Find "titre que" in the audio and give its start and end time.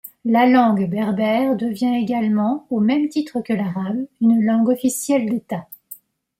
3.07-3.53